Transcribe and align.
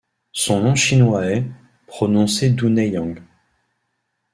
Son 0.31 0.61
nom 0.61 0.73
chinois 0.73 1.27
est 1.27 1.41
杜乃扬, 1.41 1.55
prononcé 1.85 2.49
Dounaiyang. 2.49 3.19